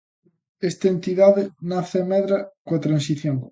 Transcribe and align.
Esta 0.69 0.85
entidade 0.95 1.43
nace 1.69 1.97
e 2.03 2.07
medra 2.13 2.39
coa 2.65 2.83
Transición. 2.85 3.37